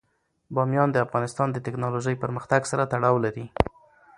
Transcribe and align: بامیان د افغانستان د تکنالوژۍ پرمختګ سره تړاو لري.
بامیان 0.55 0.89
د 0.91 0.97
افغانستان 1.05 1.47
د 1.51 1.57
تکنالوژۍ 1.65 2.15
پرمختګ 2.23 2.61
سره 2.71 2.83
تړاو 2.93 3.17
لري. 3.25 3.45